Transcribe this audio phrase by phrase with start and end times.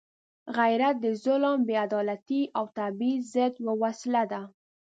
[0.57, 4.41] غیرت د ظلم، بېعدالتۍ او تبعیض ضد یوه وسله ده.